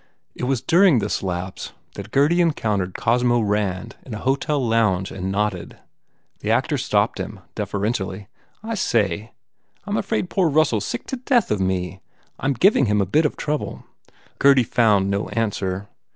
It 0.33 0.45
was 0.45 0.61
during 0.63 0.97
this 0.97 1.21
lapse 1.21 1.73
that 1.93 2.09
Gurdy 2.09 2.41
encountered 2.41 2.95
Cosmo 2.95 3.39
Rand 3.39 3.97
in 4.03 4.15
a 4.15 4.25
hotel 4.25 4.59
lounge 4.67 5.11
and 5.11 5.31
nodded. 5.31 5.77
The 6.39 6.49
actor 6.49 6.75
stopped 6.79 7.19
him, 7.19 7.41
deferentially, 7.53 8.27
"I 8.63 8.73
say, 8.73 9.31
I 9.85 9.91
m 9.91 9.97
afraid 9.97 10.27
poor 10.31 10.49
Russell 10.49 10.77
s 10.77 10.85
sick 10.85 11.05
to 11.05 11.17
death 11.17 11.51
of 11.51 11.59
me. 11.61 12.01
I 12.39 12.45
m 12.45 12.53
giving 12.53 12.87
him 12.87 12.99
a 12.99 13.05
bit 13.05 13.27
of 13.27 13.37
trouble." 13.37 13.83
Gurdy 14.39 14.63
found 14.63 15.07
no 15.11 15.29
answer. 15.29 15.87